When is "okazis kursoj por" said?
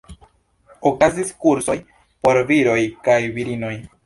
0.91-2.41